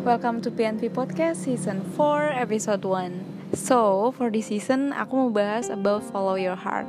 [0.00, 3.52] Welcome to PNP Podcast Season 4 Episode 1.
[3.52, 6.88] So, for this season aku mau bahas about follow your heart.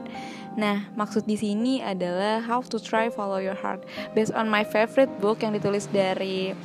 [0.56, 3.84] Nah, maksud di sini adalah how to try follow your heart
[4.16, 6.56] based on my favorite book yang ditulis dari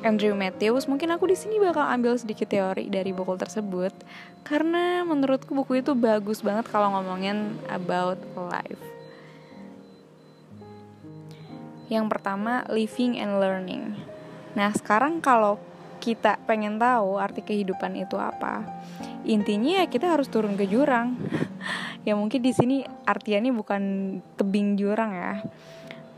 [0.00, 0.88] Andrew Matthews.
[0.88, 3.92] Mungkin aku di sini bakal ambil sedikit teori dari buku tersebut
[4.48, 8.80] karena menurutku buku itu bagus banget kalau ngomongin about life.
[11.92, 14.00] Yang pertama, living and learning.
[14.56, 15.60] Nah, sekarang kalau
[16.00, 18.64] kita pengen tahu arti kehidupan itu apa,
[19.28, 21.20] intinya ya kita harus turun ke jurang.
[22.08, 23.82] ya mungkin di sini artiannya bukan
[24.40, 25.44] tebing jurang ya.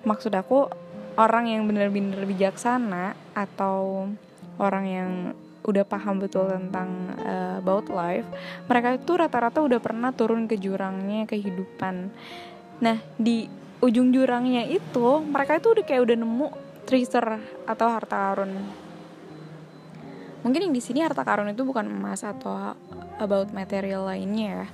[0.06, 0.70] Maksud aku
[1.18, 4.08] orang yang benar-benar bijaksana atau
[4.56, 5.10] orang yang
[5.62, 8.26] udah paham betul tentang uh, about life,
[8.66, 12.10] mereka itu rata-rata udah pernah turun ke jurangnya kehidupan.
[12.82, 13.46] Nah, di
[13.78, 16.48] ujung jurangnya itu mereka itu udah kayak udah nemu
[16.86, 18.52] treasure atau harta karun.
[20.42, 22.74] Mungkin yang di sini harta karun itu bukan emas atau
[23.22, 24.68] about material lainnya ya.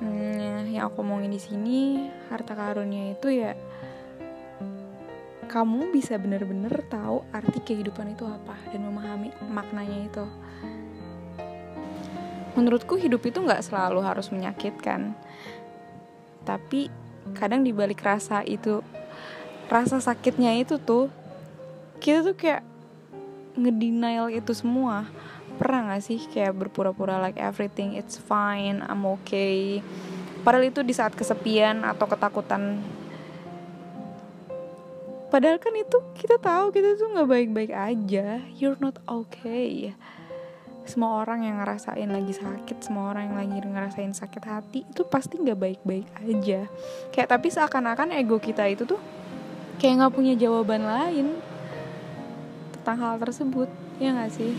[0.00, 3.54] Hmm, yang aku omongin di sini harta karunnya itu ya
[5.54, 10.26] kamu bisa bener-bener tahu arti kehidupan itu apa dan memahami maknanya itu.
[12.58, 15.14] Menurutku hidup itu nggak selalu harus menyakitkan,
[16.42, 16.90] tapi
[17.38, 18.82] kadang dibalik rasa itu,
[19.70, 21.06] rasa sakitnya itu tuh
[22.02, 22.66] kita tuh kayak
[23.54, 25.06] ngedenial itu semua.
[25.54, 29.78] Pernah gak sih kayak berpura-pura like everything it's fine I'm okay?
[30.44, 32.82] Padahal itu di saat kesepian atau ketakutan.
[35.32, 38.38] Padahal kan itu kita tahu kita tuh nggak baik-baik aja.
[38.54, 39.96] You're not okay.
[40.84, 45.40] Semua orang yang ngerasain lagi sakit semua orang yang lagi ngerasain sakit hati itu pasti
[45.40, 46.68] nggak baik-baik aja.
[47.08, 49.00] Kayak tapi seakan-akan ego kita itu tuh
[49.80, 51.34] kayak nggak punya jawaban lain
[52.84, 54.52] tentang hal tersebut ya nggak sih?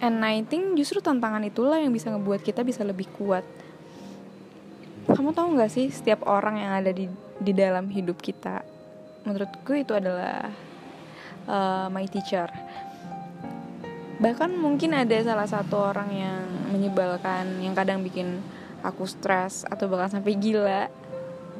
[0.00, 3.44] And I think justru tantangan itulah yang bisa ngebuat kita bisa lebih kuat.
[5.04, 7.04] Kamu tahu nggak sih setiap orang yang ada di
[7.36, 8.64] di dalam hidup kita?
[9.28, 10.48] Menurutku itu adalah
[11.44, 12.48] uh, my teacher.
[14.16, 18.40] Bahkan mungkin ada salah satu orang yang menyebalkan yang kadang bikin
[18.80, 20.88] aku stres atau bahkan sampai gila.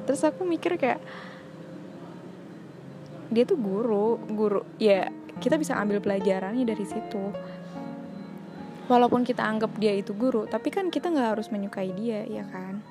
[0.08, 1.04] Terus aku mikir kayak
[3.30, 5.06] dia tuh guru guru ya
[5.38, 7.32] kita bisa ambil pelajarannya dari situ.
[8.90, 12.82] Walaupun kita anggap dia itu guru tapi kan kita nggak harus menyukai dia ya kan?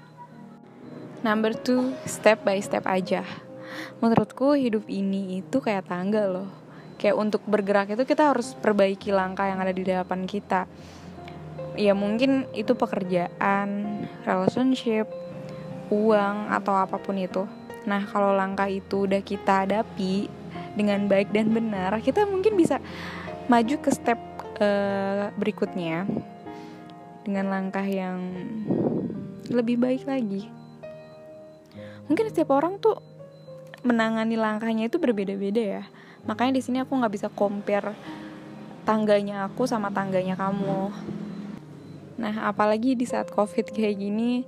[1.19, 3.27] Number two step by step aja.
[4.00, 6.50] Menurutku hidup ini itu kayak tangga loh.
[6.95, 10.66] Kayak untuk bergerak itu kita harus perbaiki langkah yang ada di depan kita.
[11.75, 15.07] Ya mungkin itu pekerjaan relationship
[15.91, 17.44] uang atau apa pun itu
[17.88, 20.28] Nah, kalau langkah itu udah kita hadapi
[20.75, 22.79] dengan baik dan benar, kita mungkin bisa
[23.47, 24.19] maju ke step
[24.62, 26.06] uh, berikutnya
[27.23, 28.19] dengan langkah yang
[29.50, 30.47] lebih baik lagi.
[32.09, 32.97] Mungkin setiap orang tuh
[33.85, 35.84] menangani langkahnya itu berbeda-beda ya.
[36.25, 37.95] Makanya di sini aku nggak bisa compare
[38.84, 40.89] tangganya aku sama tangganya kamu.
[42.19, 44.44] Nah, apalagi di saat COVID kayak gini,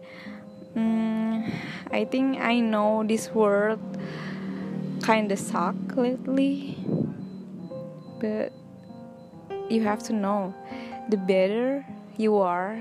[0.72, 1.52] Hmm,
[1.92, 3.84] I think I know this world
[5.04, 6.80] kinda suck lately,
[8.24, 8.56] but
[9.68, 10.56] you have to know
[11.12, 11.84] the better
[12.16, 12.80] you are,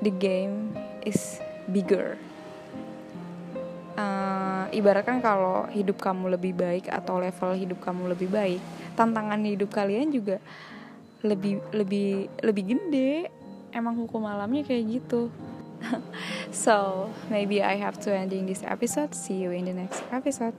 [0.00, 0.72] the game
[1.04, 2.16] is bigger.
[3.92, 8.64] Uh, ibaratkan kalau hidup kamu lebih baik atau level hidup kamu lebih baik,
[8.96, 10.40] tantangan hidup kalian juga
[11.20, 13.28] lebih lebih lebih gede.
[13.76, 15.28] Emang hukum alamnya kayak gitu.
[16.50, 19.14] so maybe I have to ending this episode.
[19.14, 20.54] See you in the next episode.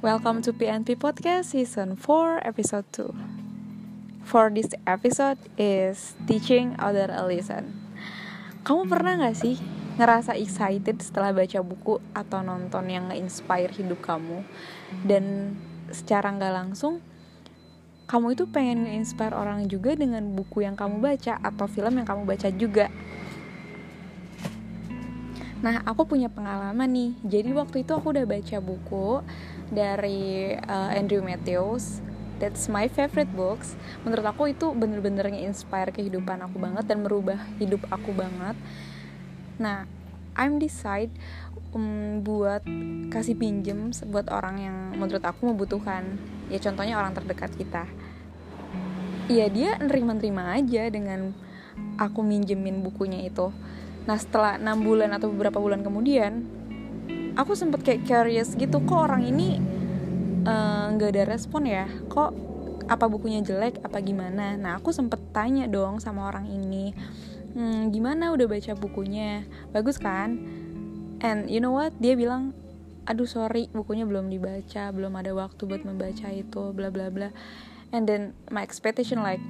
[0.00, 3.14] Welcome to PNP Podcast Season 4 Episode 2
[4.24, 7.76] For this episode is Teaching Other a Lesson
[8.64, 9.60] Kamu pernah gak sih
[10.00, 14.40] ngerasa excited setelah baca buku atau nonton yang nge-inspire hidup kamu
[15.04, 15.54] dan
[15.92, 17.04] secara nggak langsung
[18.08, 22.24] kamu itu pengen nge-inspire orang juga dengan buku yang kamu baca atau film yang kamu
[22.24, 22.88] baca juga
[25.60, 27.12] Nah, aku punya pengalaman nih.
[27.20, 29.20] Jadi waktu itu aku udah baca buku
[29.68, 32.00] dari uh, Andrew Matthews.
[32.40, 33.76] That's my favorite books.
[34.00, 38.56] Menurut aku itu bener-bener nge-inspire kehidupan aku banget dan merubah hidup aku banget.
[39.60, 39.84] Nah,
[40.34, 41.12] I'm decide
[41.76, 42.64] um, buat
[43.12, 46.18] kasih pinjem buat orang yang menurut aku membutuhkan.
[46.50, 47.86] Ya contohnya orang terdekat kita.
[49.30, 51.30] Iya dia nerima-nerima aja dengan
[52.00, 53.54] aku minjemin bukunya itu.
[54.08, 56.42] Nah setelah enam bulan atau beberapa bulan kemudian
[57.38, 59.62] aku sempet kayak curious gitu kok orang ini
[60.42, 61.86] eh, nggak uh, ada respon ya?
[62.10, 62.30] Kok
[62.90, 63.78] apa bukunya jelek?
[63.86, 64.58] Apa gimana?
[64.58, 66.90] Nah aku sempet tanya dong sama orang ini
[67.54, 69.44] hmm, gimana udah baca bukunya?
[69.74, 70.38] Bagus kan?
[71.20, 71.92] And you know what?
[72.00, 72.56] Dia bilang
[73.08, 77.34] aduh sorry bukunya belum dibaca belum ada waktu buat membaca itu bla bla bla.
[77.90, 79.42] And then my expectation like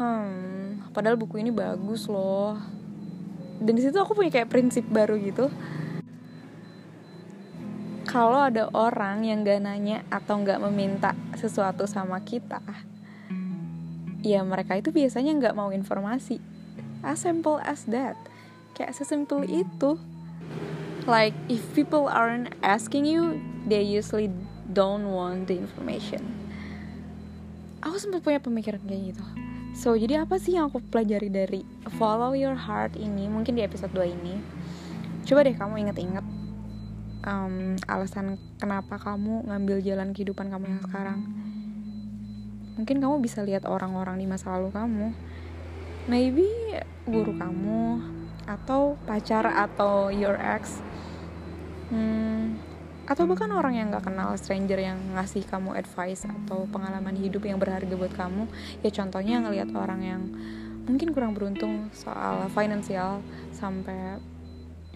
[0.00, 2.58] hmm padahal buku ini bagus loh.
[3.60, 5.52] Dan di situ aku punya kayak prinsip baru gitu.
[8.08, 12.58] Kalau ada orang yang gak nanya atau gak meminta sesuatu sama kita
[14.20, 16.40] ya mereka itu biasanya gak mau informasi
[17.04, 18.16] as simple as that.
[18.76, 20.00] Kayak sesimpel itu.
[21.08, 24.28] Like if people aren't asking you they usually
[24.70, 26.22] don't want the information.
[27.80, 29.24] Aku sempat punya pemikiran kayak gitu.
[29.72, 31.60] So jadi apa sih yang aku pelajari dari
[31.96, 34.34] follow your heart ini mungkin di episode 2 ini.
[35.24, 36.26] Coba deh kamu inget-inget
[37.24, 41.20] um, alasan kenapa kamu ngambil jalan kehidupan kamu yang sekarang.
[42.76, 45.06] Mungkin kamu bisa lihat orang-orang di masa lalu kamu
[46.10, 46.50] maybe
[47.06, 48.02] guru kamu
[48.50, 50.82] atau pacar atau your ex.
[51.94, 52.58] Hmm,
[53.06, 57.62] atau bahkan orang yang gak kenal stranger yang ngasih kamu advice atau pengalaman hidup yang
[57.62, 58.50] berharga buat kamu.
[58.82, 60.22] Ya contohnya ngelihat orang yang
[60.90, 63.22] mungkin kurang beruntung soal finansial
[63.54, 64.18] sampai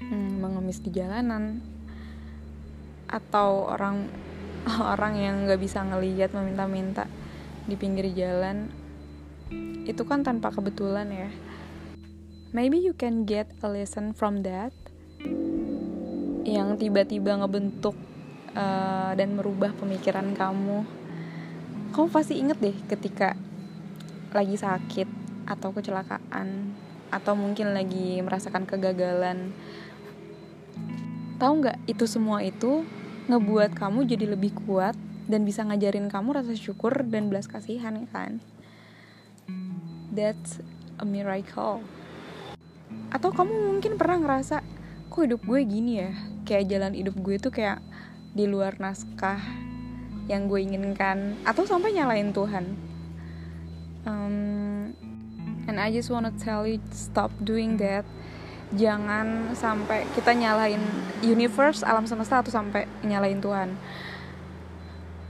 [0.02, 1.62] hmm, mengemis di jalanan.
[3.06, 4.10] Atau orang
[4.98, 7.06] orang yang nggak bisa ngelihat meminta-minta
[7.70, 8.83] di pinggir jalan
[9.84, 11.30] itu kan tanpa kebetulan ya.
[12.54, 14.70] Maybe you can get a lesson from that.
[16.46, 17.98] Yang tiba-tiba ngebentuk
[18.54, 20.86] uh, dan merubah pemikiran kamu.
[21.90, 23.34] Kamu pasti inget deh ketika
[24.30, 25.06] lagi sakit
[25.50, 26.74] atau kecelakaan
[27.10, 29.50] atau mungkin lagi merasakan kegagalan.
[31.38, 32.86] Tahu nggak itu semua itu
[33.26, 34.94] ngebuat kamu jadi lebih kuat
[35.26, 38.38] dan bisa ngajarin kamu rasa syukur dan belas kasihan kan
[40.14, 40.62] that's
[41.02, 41.82] a miracle.
[43.10, 44.62] Atau kamu mungkin pernah ngerasa
[45.10, 46.10] kok hidup gue gini ya?
[46.46, 47.82] Kayak jalan hidup gue tuh kayak
[48.34, 49.38] di luar naskah
[50.30, 52.64] yang gue inginkan atau sampai nyalain Tuhan.
[54.04, 54.36] Um,
[55.68, 58.06] and I just wanna tell you stop doing that.
[58.74, 60.82] Jangan sampai kita nyalain
[61.22, 63.76] universe alam semesta atau sampai nyalain Tuhan.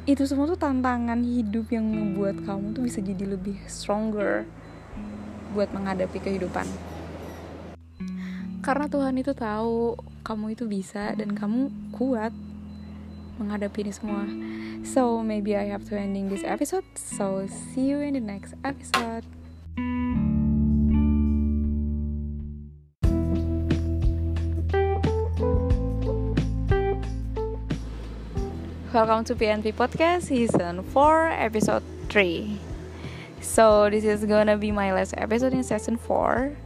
[0.05, 4.49] Itu semua tuh tantangan hidup yang membuat kamu tuh bisa jadi lebih stronger
[5.55, 6.67] buat menghadapi kehidupan
[8.65, 9.93] karena Tuhan itu tahu
[10.25, 12.33] kamu itu bisa dan kamu kuat
[13.37, 14.25] menghadapi ini semua.
[14.89, 16.89] So maybe I have to ending this episode.
[16.97, 19.29] So see you in the next episode.
[28.97, 32.74] Welcome to PNP Podcast Season 4 Episode 3
[33.45, 36.57] So this is gonna be my last episode in Season 4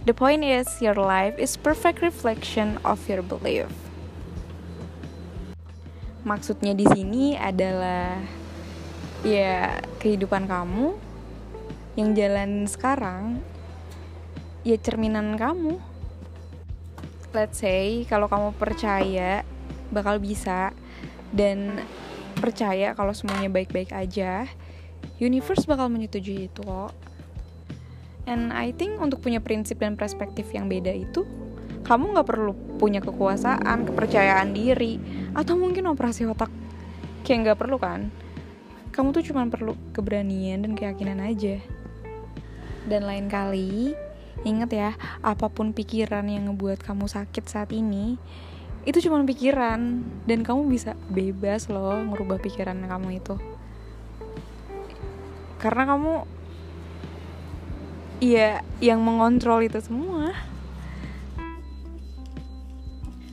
[0.00, 3.68] The point is, your life is perfect reflection of your belief.
[6.24, 8.16] Maksudnya di sini adalah
[9.20, 10.96] ya kehidupan kamu
[12.00, 13.44] yang jalan sekarang
[14.64, 15.76] ya cerminan kamu.
[17.36, 19.44] Let's say kalau kamu percaya
[19.92, 20.72] bakal bisa
[21.28, 21.84] dan
[22.40, 24.48] percaya kalau semuanya baik-baik aja,
[25.20, 26.92] universe bakal menyetujui itu kok.
[28.28, 31.24] And I think untuk punya prinsip dan perspektif yang beda itu
[31.84, 35.00] kamu nggak perlu punya kekuasaan, kepercayaan diri,
[35.34, 36.52] atau mungkin operasi otak
[37.26, 38.14] kayak nggak perlu kan?
[38.94, 41.58] Kamu tuh cuma perlu keberanian dan keyakinan aja.
[42.86, 43.94] Dan lain kali,
[44.46, 44.90] inget ya,
[45.24, 48.20] apa pun pikiran yang ngebuat kamu sakit saat ini,
[48.88, 53.36] itu cuma pikiran dan kamu bisa bebas loh ngerubah pikiran kamu itu.
[55.60, 56.40] Karena kamu
[58.20, 60.36] Iya, yang mengontrol itu semua.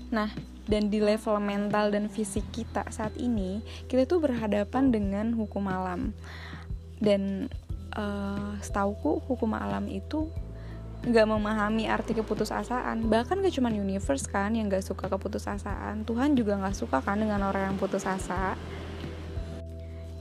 [0.08, 0.32] Nah,
[0.64, 3.60] dan di level mental dan fisik kita saat ini,
[3.92, 6.16] kita tuh berhadapan dengan hukum alam.
[7.04, 7.52] Dan
[8.00, 10.32] uh, setauku hukum alam itu
[11.04, 13.12] nggak memahami arti keputusasaan.
[13.12, 16.08] Bahkan gak cuma universe kan yang gak suka keputusasaan.
[16.08, 18.56] Tuhan juga gak suka kan dengan orang yang putus asa.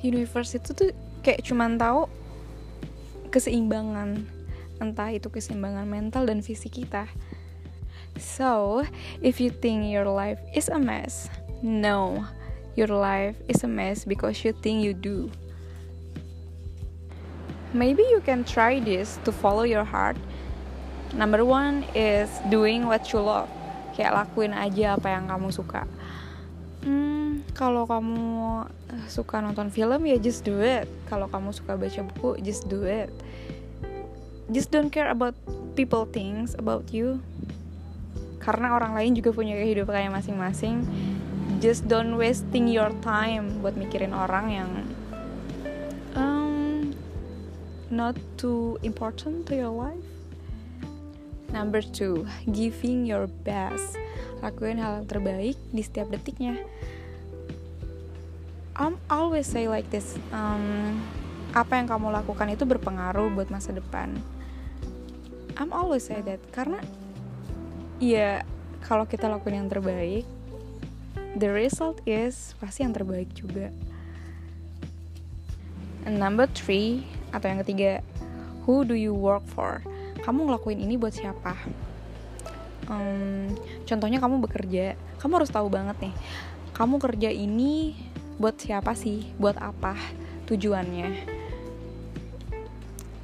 [0.02, 0.90] Universe itu tuh
[1.26, 2.06] kayak cuman tahu
[3.34, 4.22] keseimbangan
[4.78, 7.10] entah itu keseimbangan mental dan fisik kita.
[8.16, 8.80] So,
[9.18, 11.26] if you think your life is a mess,
[11.60, 12.22] no,
[12.78, 15.28] your life is a mess because you think you do.
[17.76, 20.16] maybe you can try this to follow your heart
[21.12, 23.48] number one is doing what you love
[23.92, 25.84] kayak lakuin aja apa yang kamu suka
[26.84, 28.66] hmm, kalau kamu
[29.08, 30.90] suka nonton film ya just do it.
[31.08, 33.08] Kalau kamu suka baca buku just do it.
[34.52, 35.34] Just don't care about
[35.74, 37.18] people things about you.
[38.38, 40.86] Karena orang lain juga punya kehidupannya masing-masing.
[41.58, 44.70] Just don't wasting your time buat mikirin orang yang
[46.14, 46.94] um,
[47.90, 50.06] not too important to your life.
[51.50, 53.96] Number two, giving your best.
[54.44, 56.60] Lakuin hal yang terbaik di setiap detiknya.
[58.76, 60.20] I'm always say like this.
[60.32, 61.00] Um,
[61.56, 64.12] apa yang kamu lakukan itu berpengaruh buat masa depan.
[65.56, 66.76] I'm always say that karena
[67.96, 68.44] ya
[68.84, 70.28] kalau kita lakuin yang terbaik,
[71.40, 73.72] the result is pasti yang terbaik juga.
[76.04, 78.04] And number three atau yang ketiga,
[78.68, 79.80] who do you work for?
[80.26, 81.54] kamu ngelakuin ini buat siapa
[82.90, 83.50] um,
[83.86, 86.14] contohnya kamu bekerja kamu harus tahu banget nih
[86.76, 87.96] kamu kerja ini
[88.36, 89.32] buat siapa sih?
[89.40, 89.96] Buat apa
[90.44, 91.24] tujuannya?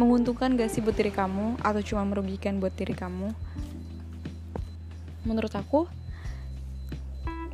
[0.00, 3.28] Menguntungkan gak sih buat diri kamu atau cuma merugikan buat diri kamu?
[5.28, 5.84] Menurut aku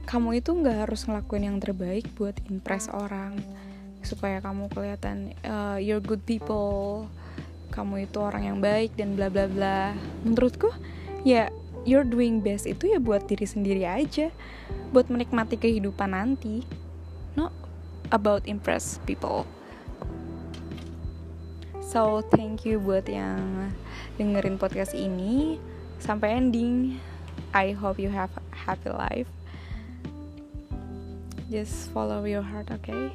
[0.07, 3.37] kamu itu nggak harus ngelakuin yang terbaik buat impress orang
[4.01, 7.05] supaya kamu kelihatan uh, you're good people
[7.69, 9.93] kamu itu orang yang baik dan bla bla bla.
[10.25, 10.73] Menurutku
[11.27, 11.53] ya
[11.89, 14.29] you're doing best itu ya buat diri sendiri aja.
[14.93, 16.69] Buat menikmati kehidupan nanti.
[17.33, 17.57] Not
[18.13, 19.49] about impress people.
[21.81, 23.73] So thank you buat yang
[24.21, 25.57] dengerin podcast ini.
[25.97, 27.01] Sampai ending.
[27.57, 29.33] I hope you have a happy life.
[31.49, 33.09] Just follow your heart okay?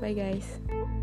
[0.00, 0.95] Bye guys